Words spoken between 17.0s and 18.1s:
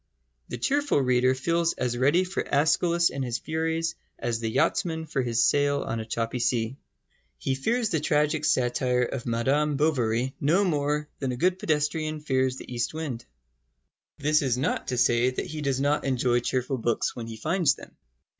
when he finds them.